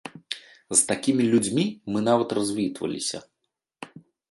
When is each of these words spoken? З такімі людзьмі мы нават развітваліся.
З 0.77 0.77
такімі 0.91 1.27
людзьмі 1.33 1.65
мы 1.95 2.03
нават 2.09 2.29
развітваліся. 2.39 3.17